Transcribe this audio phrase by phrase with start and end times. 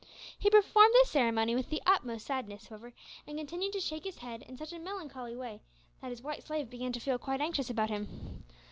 [0.39, 2.91] He performed this ceremony with the utmost sadness, however,
[3.27, 5.61] and continued to shake his head in such a melancholy way
[6.01, 8.43] that his white slave began to feel quite anxious about him.